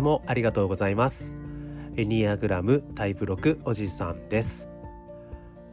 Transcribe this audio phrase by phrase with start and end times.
[0.00, 1.36] つもありがとうございます。
[1.96, 4.70] エニアグラムタイプ6おじさんです。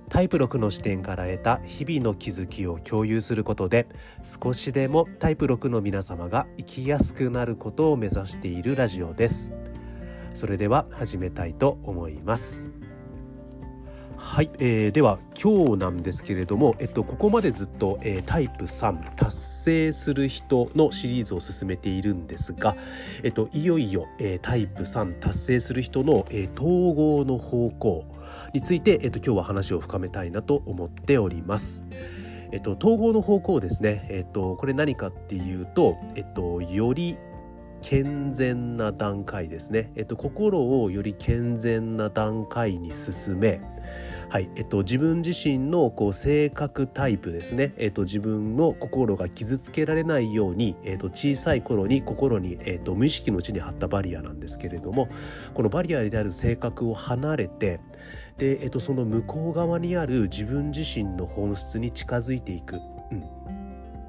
[0.10, 3.88] タイプ6の視点から得た日々の気づきを共有することで
[4.24, 9.54] 少しでもタイプ6の皆様が生きやすくなることを目指しているラジオです。
[10.34, 12.77] それでは始めたいと思います。
[14.30, 22.76] はい、えー、では今日なんですけれども、えっと、ここまでずっと、えー、タイプ3達成する人のシリーズを進めているんですが、
[23.24, 28.06] えっと、いよいよ、えー、タイプ3達成する人の、えー、統合の方向
[28.54, 31.86] について、えっと、今日は話を深めたいなと思っております。
[32.52, 37.18] えっと、統合の方向ですね、えっと、これ何かっていうと、えっと、より
[37.82, 43.62] 健全な段階ですね、えっと、心をより健全な段階に進め、
[44.30, 44.50] はい。
[44.58, 55.08] えっと、自分自身のこう性格タイプですね、えっと、自分の心が傷つけられないように、えっと、小さい頃に心に、えっと、無意識のうちに張ったバリアなんですけれども
[55.54, 57.80] このバリアである性格を離れて
[58.38, 62.76] で、えっと、その向こう側にある自分自身の本質に近づいていく。
[63.12, 63.67] うん。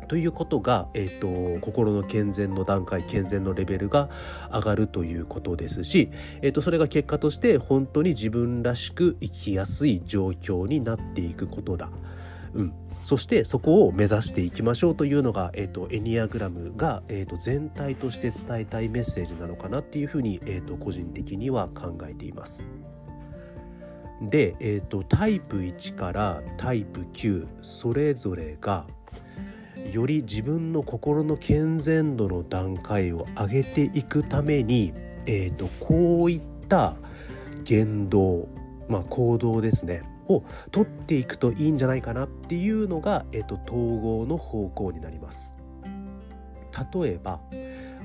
[0.09, 4.09] ということが、えーと、心の健全の段階健全のレベルが
[4.51, 6.11] 上がるということですし、
[6.43, 11.91] えーと、それが結果として本当に自分らしく生きやすい状況になっていくことだ。
[12.55, 12.73] うん、
[13.05, 22.67] そしてそこを目指していきましょうというのが、えーと、エニアグラムが、えー、と全体として伝えたいメッセージなのかなっていうふうに、えー、と個人的には考えています。
[24.21, 28.87] で、えー、とタイプ1からタイプ9それぞれが
[29.93, 34.93] より自分の心の健全度の段階を上げていくために、
[35.27, 36.97] えーと、こういった
[37.65, 38.49] 言動、
[38.89, 45.55] まあ、行動ですねを取っていくといいんじゃないかなっていうのが、えーと、統合の方向になります。
[46.93, 47.41] 例えば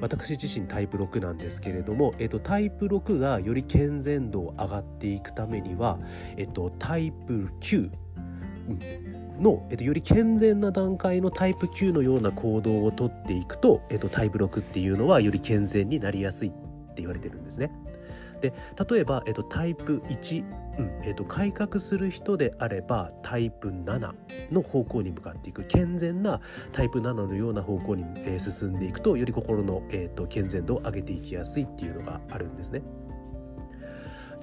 [0.02, 6.00] 私自身タイプ6なんですけれども、えっと、タイプ6がより健全度を上がっていくためには、
[6.38, 7.92] えっと、タイプ9、
[8.70, 17.72] うんの、えっと、より健全な段階のタイプ9のような行動をとっていくと、えっと、タイプ6っていうのはより健全になりやすいって言われてるんですね。
[18.42, 18.54] で
[18.90, 20.44] 例えば、えっと、タイプ1、
[20.78, 24.14] うんえっと、改革する人であればタイプ7
[24.52, 26.42] の方向に向かっていく健全な
[26.74, 32.82] タイプ7のような方向に、えー、進んでいくとより心の、えっと、健全度を上げていきやすいっていうのがあるんですね。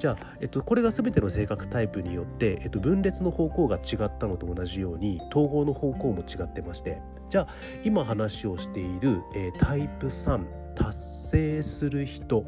[0.01, 7.49] じゃあ、えっと、これが全ての性格タイプによって、えっと、分裂の方向が違ったのと同じように統合の方向も違ってましてじゃあ
[7.85, 10.43] 今話をしている、えー、タイプ3
[10.75, 12.47] 達成する人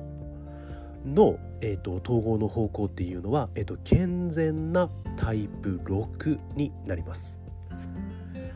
[1.04, 4.88] の、えーと、統合の方向っていうのは、えーと健全な
[5.19, 7.41] タイプ6になります。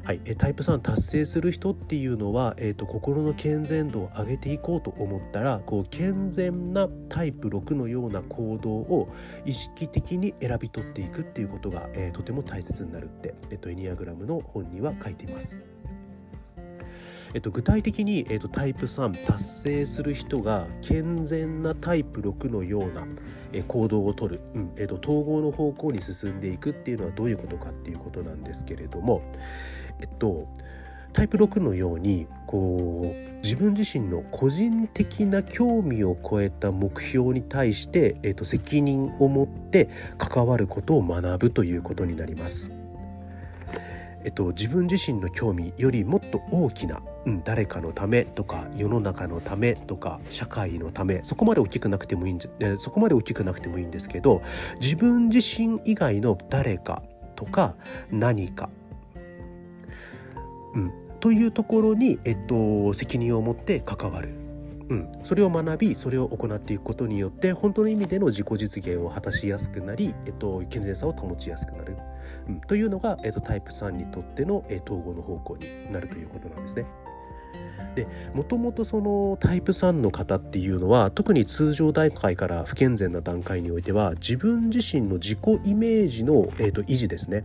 [0.07, 9.13] はい、タイプ3達成する人っていうのは、えーと、心の健全度を上げていこうと思ったらこう健全なタイプ6のような行動を
[9.45, 15.67] 意識的に選び取っていくっていうことが、えー、とても大切になるって、えーと、エニアグラムの本には書いています。
[17.35, 23.05] えっと、具体的に、えっと、タイプ3達成する人が健全なタイプ6のような、
[23.53, 29.23] え行動をとる、うんえっと、統合の方向に進んでいくっていうのはどういうことかっていうことなんですけれども、
[30.01, 30.49] えっと
[31.17, 42.71] タイプ6のようにこう自分自身の個人的な興味を超えた目標に対して、えっと、責任を持って関わることを学ぶということになります。
[44.25, 54.43] えっと、自分自身の興味よりもっと大きな、うん、誰かのためとか世の中のためとか社会のためそこまで大きくなくてもいいんじゃそこまで大きくなくてもいいんですけど
[54.81, 57.05] 自分自身以外の誰か
[57.37, 57.77] とか
[58.11, 58.69] 何か
[60.77, 64.29] うん、というところに、えっと、責任を持って関わる、
[64.91, 71.97] うん、それを学びそれを行っていくことによって本当の意味での自己実現を果たしやすくなり、えっと、健全さを保ちやすくなる、
[72.49, 76.87] うん、というのが、えっと、タイプ3にとっての、え統合の方向になるということなんですね。
[78.35, 87.45] もともとそのタイプ3の方っていうのは特に通常段階から不健全な段階においては自分自身の自己イメージの、えーと維持ですね。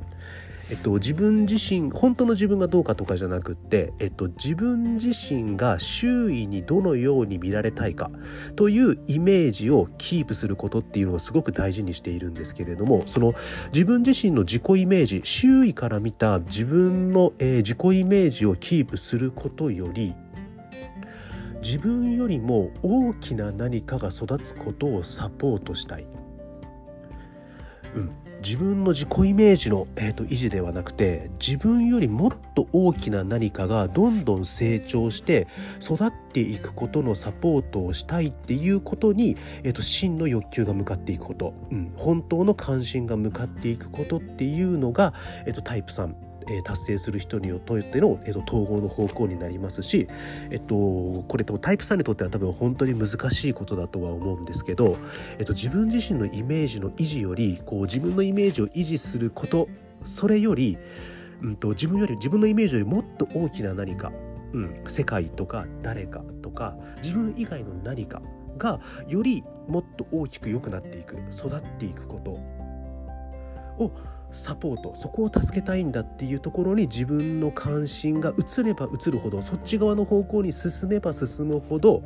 [0.72, 8.10] えっと、自分自身本当の自分がどうかとかじゃなくって、えっと、自分自身が周囲にどのように見られたいか
[8.56, 13.34] というイメージをキープすることっていうのをすごく大事にしているんですけれどもその
[13.74, 20.16] 自分自身の自己イメージ周囲から見た自分の、えー、自己イメージをキープすることより
[21.62, 26.08] 自分よりも大きな何かが育つことをサポートしたい。
[27.94, 28.12] うん、
[28.44, 35.48] 自分の自己イメージの、えーと、維持ではなくて自分よりもっと大きな何かがどんどん成長して
[35.82, 45.14] 育っていくことのサポートをしたいっていうことに、えーと、真の欲求が向かっていくこと、うん、本当の関心が向かっていくことっていうのが、
[45.46, 50.08] えーとタイプ3え達成する人によっての、えっと、統合の方向になりますし、
[50.50, 50.76] えっと、
[51.28, 54.98] これタイプ3にとっては多分本当に難しいことだとは思うんですけど、
[55.40, 59.68] えっと、自分自身のイメージの維持よりこう自分のイメージを維持すること
[60.04, 60.78] それより、
[61.42, 64.12] うんと、自分より自分のイメージよりもっと大きな何か、
[64.54, 68.22] うん、世界とか誰かとか自分以外の何か
[68.58, 72.32] がよりもっと大きく良くなっていく育っていくこと
[73.84, 73.92] を
[74.32, 82.04] サポートそこを助けたいんだっていうところに自分の関心が移れば移るほどそっち側の方向に進めば進むほど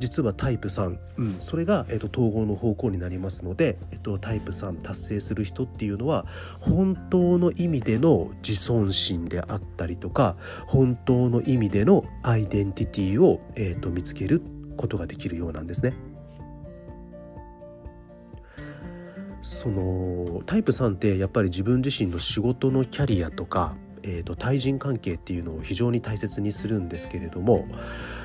[0.00, 6.26] 実はタイプ3、うん、それが、えっと、統合の方向になりますので、えっと、タイプ3達成する人っていうのは
[6.58, 10.36] 本当の意味での自尊心であったりとか
[10.66, 14.42] 本当の意味でのアイデンティティを、えっと、見つける
[14.78, 16.09] ことができるようなんですね。
[19.50, 23.74] そのタイプ3ってやっぱり自分自身の仕事のキャリアとか、
[24.04, 27.66] えーと、対人関係っていうのを非常に大切にするんですけれども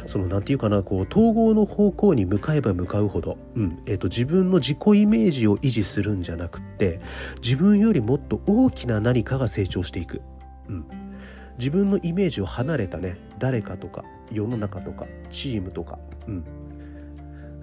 [0.06, 7.01] その何て言うかなこう統合の方向に向かえば向かうほど、うんえーと、自分の自己イメージを維持するんじゃなくって
[7.44, 10.21] 自分よりもっと大きな何かが成長していく。
[10.69, 10.86] うん
[11.57, 16.45] 自分のイメージを離れたね誰かとか世の中とかチームとか、うん、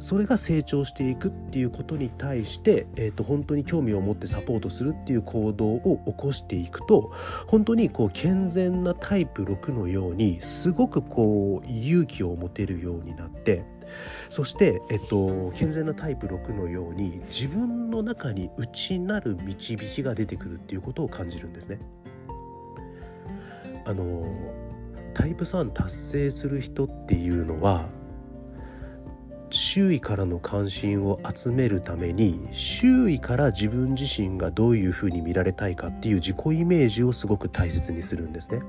[0.03, 7.13] それが成長していくっていうことに対して、えーと、本当に興味を持ってサポートするっていう行動を起こしていくと
[7.47, 13.65] 本当にこう健全なタイプ6のようにすごくこう勇気を持てるようになって
[14.29, 21.79] そして、えっと、健全なタイプ6のように自分の中に内なる導きが出てくるっていうことを感じるんですね。
[23.85, 24.27] あの
[25.15, 27.89] タイプ3達成する人っていうのは
[29.57, 38.63] 周囲からの関心を集めるために周囲から自分自身がどういうふうに見られたいかっていう自己イメージをすごく大切にするんですね。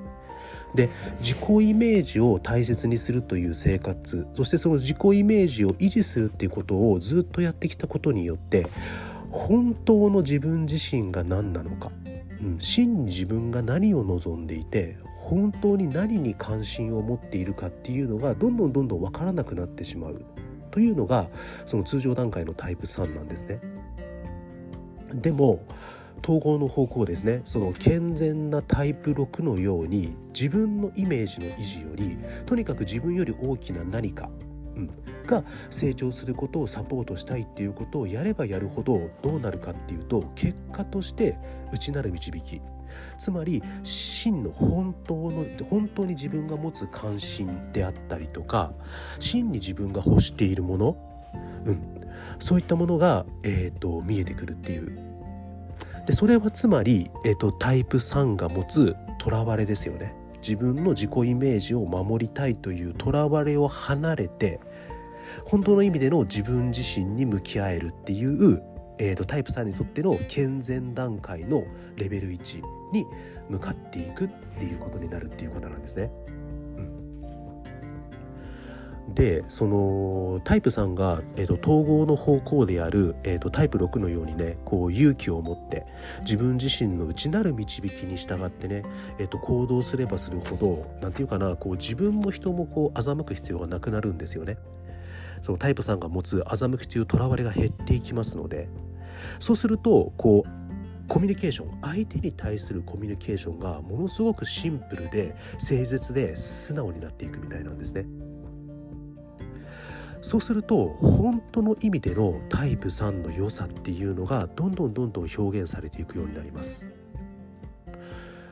[0.76, 0.90] で
[1.20, 8.66] 自己イメージを大切にするという生活そしてその自己イメージを維持するっていうことをずっとやってきたことによって
[9.30, 11.92] 本当の自分自身が何なのか、
[12.42, 20.26] うん、真に自分が何を望んでいて本当に何に関心を持っているかっていうのがどんどんどんどん分からなくなってしまう
[20.74, 21.28] というのが
[21.68, 23.60] その通常段階のタイプ3なんですね。
[25.14, 25.64] でも
[26.24, 32.18] 統合の方向ですねその健全なタイプ6のように自分のイメージの維持より
[32.48, 34.32] とにかく自分より大きな何か、
[34.76, 34.90] うん、
[35.28, 41.38] が成長することをサポートしたいっていうことをやればやるほどどうなるかっていうと結果として
[41.74, 42.62] 内なる導き。
[43.18, 48.72] つまり真の本当の本当に自分が持つ関心であったりとか
[49.20, 50.98] 真に自分が欲しているもの、
[51.66, 51.80] うん、
[52.40, 55.00] そういったものが、えーと、見えてくるっていう。
[56.06, 60.14] でそれはつまり、えーと、タイプ3が持つとらわれですよね。
[60.40, 64.60] 自分の自己イメージを守りたいというとらわれを離れて
[65.46, 68.62] 本当の意味での自分自身に向き合えるっていう
[69.00, 71.64] えーと、タイプ3にとっての健全段階の
[71.96, 73.06] レベル1に
[73.50, 74.28] 向かっていくっ
[74.58, 76.12] ていうことになるっていうことなんですね。
[79.10, 85.86] でそのタイプ3が、えーと、統合の方向である、えーと、タイプ6のようにねこう勇気を持って
[86.22, 88.84] 自分自身の内なる導きに従ってね、
[89.20, 94.58] えーと、行動すればするほど何て言うかなこう自分も人もこう欺く必要がなくなるんですよね。
[95.42, 98.70] そのタイプ3が持つ欺きというとらわれが減っていきますので
[99.40, 100.50] そうするとこう
[101.08, 108.06] コミュニケーション相手に対するコミュニケーションがものすごくシンプルで誠実で素直になっていくみたいなんですね。
[110.22, 116.86] そうすると本当の意味でのタイプ3の良さっていうのがどんどんどんどん表現されていくようになります。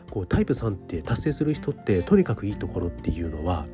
[0.09, 3.65] こうタイプ3って達成する人ってとにかくいいところっていうのは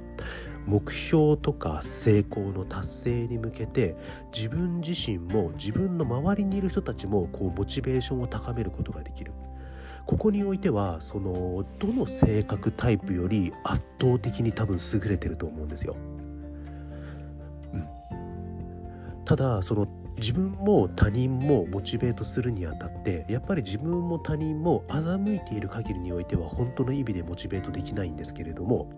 [0.67, 3.95] 目標とか成功の達成に向けて
[4.35, 9.31] 自分自身も自分の周りにいる人たちもこうモチベーションを高めることができる
[10.05, 15.95] ここにおいてはそのどの性格タイプより圧倒的に多分優れてると思うんですよ。
[17.73, 17.87] うん、
[19.25, 28.89] ただその自分も他人もモチベートするにあたってやっぱり自分も他人も欺いている限りにおいては本当の意味でモチベートできないんですけれども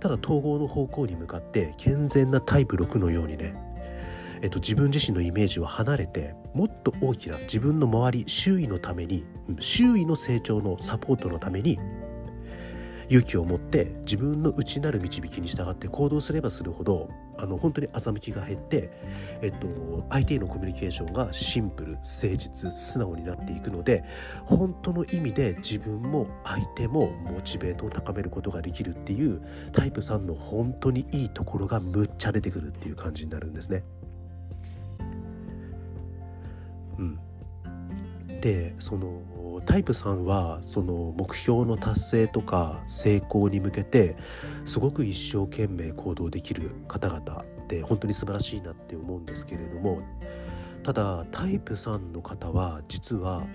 [0.00, 3.54] ただ統合の方向に向かって健全なタイプ6のようにね
[4.42, 9.24] えっと、自分自身のイメージを離れてもっと大きな自分の周り周囲のために
[9.58, 11.78] 周囲の成長のサポートのために
[13.10, 18.90] 勇気を持って自分の内なる導きに従って行動すればするほどあの本当に欺きが減って、
[19.42, 24.04] えっと、相手へのコミュニケーションがシンプル誠実素直になっていくので
[24.44, 33.82] 本当の意味で自分も相手もモチベートを高めることができるっていうタイプ3の本当にいいところがむっちゃ出てくるっていう感じになるんですね。
[36.98, 37.18] うん、
[38.40, 39.22] でその
[39.66, 44.16] タイプ3はその目標の達成とか成功に向けて
[44.64, 50.02] すごく一生懸命行動できる方々って本当に素晴らしいなって思うんですけれども
[50.82, 53.46] ただタイプ3の方は実は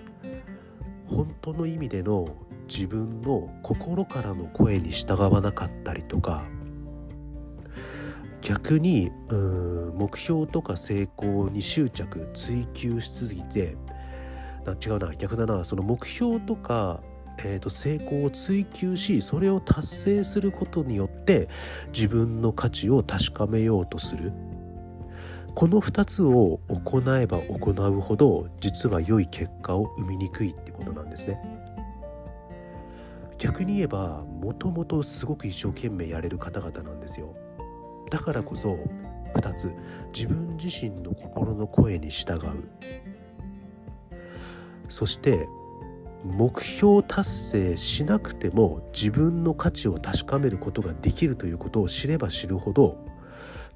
[1.06, 2.28] 本当の意味での
[2.68, 6.44] 自分の心からの声に従わなかったりとか
[8.42, 13.76] 逆にうん目標とか成功に執着追求しすぎて
[14.72, 15.64] 違うな逆だな。
[15.64, 17.00] その目標とか、
[17.38, 21.48] えー、と成功を追求しそれを達成することによって
[21.88, 24.32] 自分の価値を確かめようとする。
[25.54, 31.40] この2つを行えば行うほど実は良い結果を生みにくいってことなんですね。
[33.38, 37.34] 逆に言えばもともとすごく一生懸命やれる方々なんですよ。
[38.10, 38.78] だからこそ
[39.34, 39.72] 2つ
[40.14, 42.68] 自分自身の心の声に従う。
[44.88, 45.48] そして
[46.24, 52.98] 目標達成しなくても自分の価値を確かめることができるということを知れば知るほど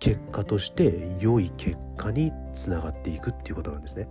[0.00, 4.09] 結果として良い結果につながっていくっていうことなんですね。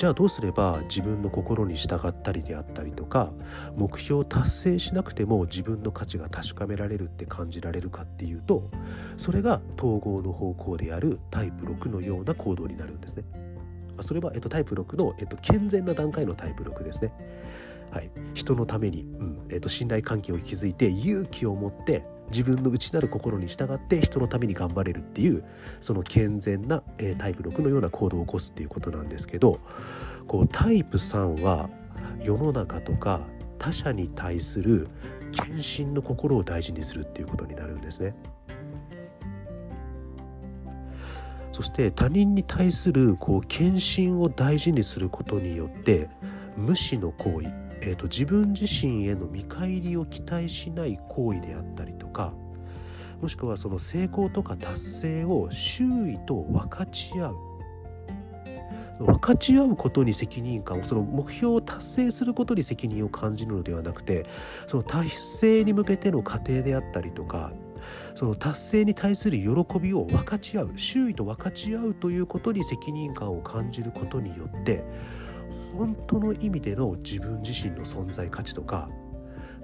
[0.00, 3.34] じゃあどうすれば自分の心に従ったりであったりとか
[3.76, 8.62] 目標を達成しなくても自分の価値が確かめられるって感じられるかっていうと
[9.18, 13.24] それが統合の方向であるタイプ6のような行動になるんですね。
[14.00, 17.12] それは、えっと、タイプ6の、えっと、健全な段階のタイプ6ですね。
[17.90, 25.44] はい、人のために、うんえっと、信頼関係を築いて勇気を持って自分の内なる心に従って人のために頑張れるっていう
[25.80, 29.60] その健全な、えー、タイプ6のような行動を起こすっていうことなんですけど
[30.26, 31.68] こうタイプ3は
[32.22, 33.20] 世の中とか
[33.58, 34.88] 他者に対する
[35.32, 38.14] 献身の心を大事にするっていうことになるんですね。
[41.52, 46.08] そして他人に対するこう献身を大事にすることによって
[46.56, 52.32] 無視の行為えーと、自分自身への見返りを期待しない行為であったりとか
[53.20, 57.36] もしくはその成功とか達成を周囲と分かち合う。
[58.98, 64.26] 分かち合うことに責任感をその目標を達成することに責任を感じるのではなくて
[64.66, 67.50] その達成に向けての過程であったりとか
[68.14, 74.84] その達成に対する喜びを分かち合う周囲と分かち合うということに責任感を感じることによって
[75.76, 78.88] 本当の意味での自分自身の存在価値とか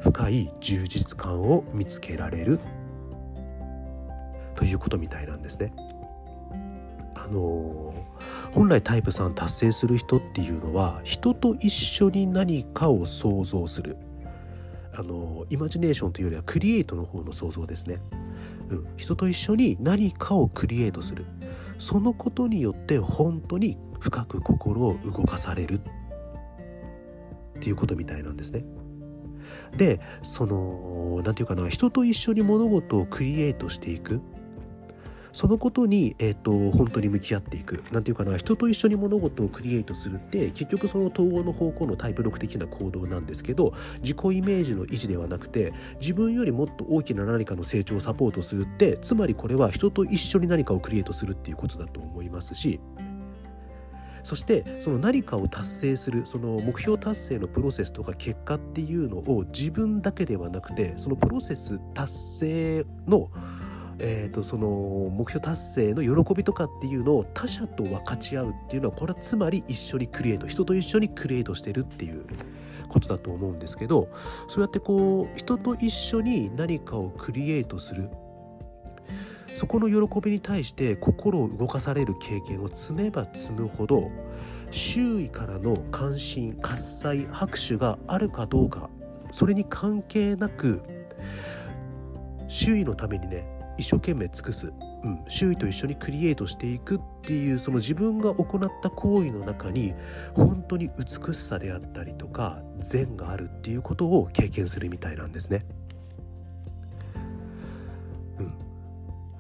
[0.00, 2.60] 深い充実感を見つけられる。
[4.54, 5.72] ということみたいなんですね。
[7.14, 7.94] あの
[8.52, 13.96] 本来タイプ3達成する人っていうのは人と一緒に何かを想像する。
[14.94, 17.98] あのイマジネーションというよりはクリエイトの方の想像ですね、
[18.70, 21.26] うん、人と一緒に何かをクリエイトする。
[21.78, 25.82] そのことによって本当に深く心を動かされるっ
[27.60, 28.64] ていうことみたいなんですね。
[29.76, 34.20] でその何て言うかな人と一緒に物事をクリエイトしていく
[35.36, 37.84] そのことに、えーと、本当に向き合っていく。
[37.92, 52.80] 何て言うかな人と一緒に物事をクリエイトするって結局その統合の方向のタイプ6的な行動なんですけど自己イメージの維持ではなくて自分よりもっと大きな何かの成長をサポートするってつまりこれは人と一緒に何かをクリエイトするっていうことだと思いますし
[54.24, 63.30] そしてその何かを達成するその目標達成のプロセスとか結果っていうのを自分だけではなくてそのプロセス達成の
[63.98, 64.68] えーと、その
[65.10, 72.26] 目標達成の喜びとかっていうのを他者と分かち合うっていうのはこれはつまり一緒にクリエイト人と一緒にクリエイトしてるっていう
[72.88, 74.08] ことだと思うんですけど
[74.48, 78.10] そうやってこう人と一緒に何かをクリエイトする
[79.56, 84.10] そこの喜びに対して心を動かされる経験を積めば積むほど
[84.70, 88.90] 周囲からの関心喝采拍手があるかどうか
[89.30, 90.82] それに関係なく
[92.48, 94.72] 周囲のためにね一生懸命尽くす、
[95.04, 99.94] うん、周囲と一緒にクリエイトしていくっていうその自分が行った行為の中に
[100.34, 105.64] 本当に美しさであったりとか善があるっていうことを経験するみたいなんですね。
[108.38, 108.52] うん。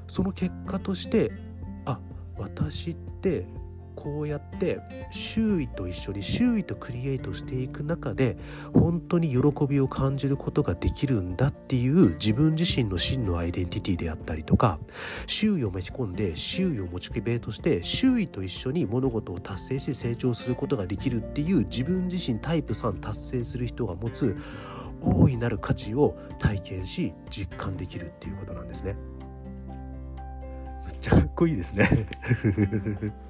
[0.08, 1.32] その結果として
[1.84, 1.98] あ
[2.36, 3.46] 私って
[4.06, 4.78] こうやって
[5.10, 8.36] 周囲と一緒に周囲とクリエイトしていく中で
[8.72, 14.78] 本当に喜びを感じることができるんだっていう自分自身の真のアイデンティティであったりとか
[15.26, 24.36] 周囲を巻き込んで周囲をモチベートして周囲と一緒に物事を達成して成長することができるっていう自分自身タイプ3達成する人が持つ
[25.00, 28.96] 大いなる価値を体験し実感できるっていうことなんですね。
[30.86, 32.06] めっちゃかっこいいですね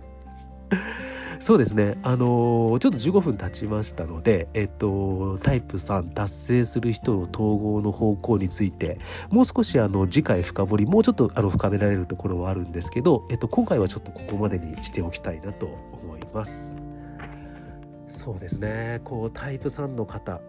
[1.38, 1.98] そうですね。
[2.02, 8.98] あのー、ちょっと15分経ちましたので、えっと、タイプ3達成する人の統合の方向について、
[9.30, 16.78] もう少しあの、次回深掘り、もうちょっとあの、深められるところはあるんですけど、えっと、今回はちょっとここまでにしておきたいなと思います。
[18.08, 19.00] そうですね。
[19.04, 20.40] こう、タイプ3の方、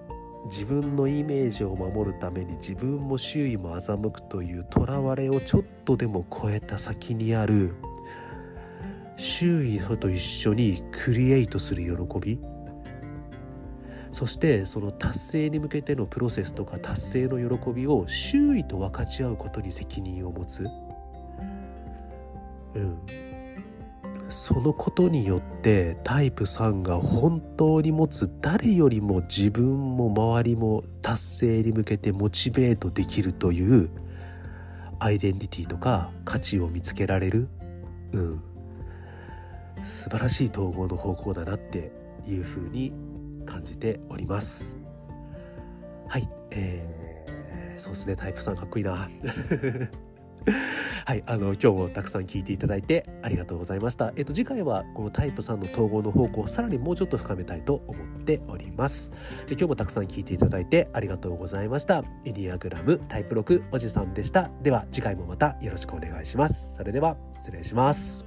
[0.45, 7.75] 自分のイメージを守るために自分も周囲も欺くというとらわれをちょっとでも超えた先にある
[9.17, 12.39] 周囲と一緒にクリエイトする喜び。
[14.11, 20.65] そしてその達成に向けてのプロセスとか達成の喜びを周囲と分かち合うことに責任を持つ、
[22.73, 22.97] うん、
[24.29, 33.89] そのことによってタイプ3が本当に持つ誰よりも自分も周りも達成に向けてモチベートできるという
[34.99, 37.49] アイデンティティとか価値を見つけられる、
[38.13, 38.41] うん、
[39.83, 41.91] 素晴らしい統合の方向だなって
[42.27, 42.93] いうふうに
[43.45, 44.75] 感じております
[46.07, 49.09] はい、えー、そうですねタイプさんかっこいいな
[51.07, 54.11] はい、あの今日もたくさん聞いていただいてありがとうございました。
[54.17, 59.09] えっと次回はこのタイプ3の統合の方向をさらにもうちょっと深めたいと思っております。
[59.45, 62.03] じゃ今日もたくさん聞いていただいてありがとうございました。
[62.25, 64.51] エニアグラムタイプ6おじさんでした。
[64.61, 66.75] では次回もまたよろしくお願いします。
[66.75, 68.26] それでは失礼します。